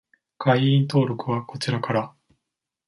[0.39, 2.15] 会員登録はこちらから